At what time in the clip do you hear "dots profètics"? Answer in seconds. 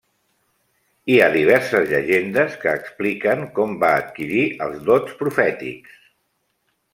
4.89-6.01